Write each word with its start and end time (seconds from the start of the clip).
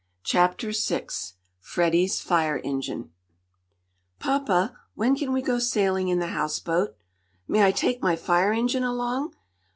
CHAPTER 0.23 0.71
VI 0.71 1.09
FREDDIE'S 1.59 2.21
FIRE 2.21 2.57
ENGINE 2.63 3.11
"Papa, 4.17 4.75
when 4.95 5.15
can 5.15 5.31
we 5.31 5.43
go 5.43 5.59
sailing 5.59 6.07
in 6.07 6.17
the 6.17 6.29
houseboat?" 6.33 6.97
"May 7.47 7.63
I 7.63 7.71
take 7.71 8.01
my 8.01 8.15
fire 8.15 8.51
engine 8.51 8.83
along?" 8.83 9.35